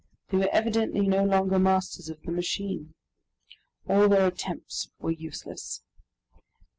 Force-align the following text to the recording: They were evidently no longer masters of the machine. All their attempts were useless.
They 0.31 0.37
were 0.39 0.49
evidently 0.51 1.01
no 1.07 1.23
longer 1.23 1.59
masters 1.59 2.09
of 2.09 2.23
the 2.23 2.31
machine. 2.31 2.95
All 3.87 4.09
their 4.09 4.25
attempts 4.25 4.89
were 4.97 5.11
useless. 5.11 5.83